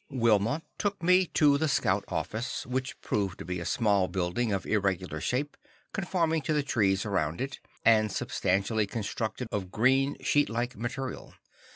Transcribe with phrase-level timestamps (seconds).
[0.09, 4.65] Wilma took me to the Scout office, which proved to be a small building of
[4.65, 5.55] irregular shape,
[5.93, 11.35] conforming to the trees around it, and substantially constructed of green sheet like material.